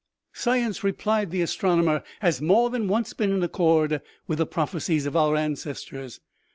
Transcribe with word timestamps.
""Science," 0.33 0.83
replied 0.83 1.29
the 1.29 1.43
astronomer, 1.43 1.97
u 1.97 2.01
has 2.21 2.41
more 2.41 2.71
than 2.71 2.87
once 2.87 3.13
been 3.13 3.31
in 3.31 3.43
accord 3.43 4.01
with 4.25 4.39
the 4.39 4.47
prophecies 4.47 5.05
of 5.05 5.15
our 5.15 5.35
ancestors. 5.35 6.19